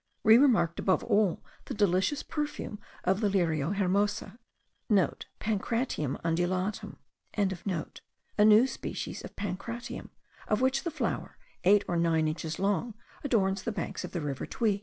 [0.23, 4.35] We remarked above all the delicious perfume of the Lirio hermoso,*
[5.35, 6.95] (* Pancratium undulatum.)
[7.37, 10.09] a new species of pancratium,
[10.47, 14.33] of which the flower, eight or nine inches long, adorns the banks of the Rio
[14.33, 14.79] Tuy.